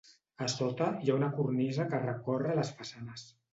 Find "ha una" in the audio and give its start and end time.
1.13-1.29